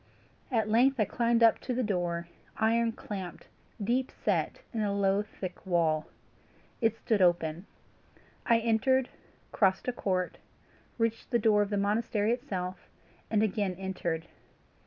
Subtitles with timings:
[0.51, 3.45] At length I came up to the door, iron clamped,
[3.83, 6.07] deep set in a low thick wall.
[6.81, 7.67] It stood wide open.
[8.43, 9.09] I entered,
[9.51, 10.39] crossed a court,
[10.97, 12.87] reached the door of the monastery itself,
[13.29, 14.25] and again entered.